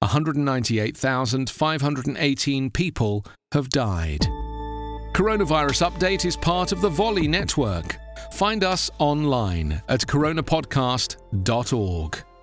[0.00, 4.26] 198,518 people have died.
[5.14, 7.98] Coronavirus Update is part of the Volley Network.
[8.32, 12.33] Find us online at coronapodcast.org.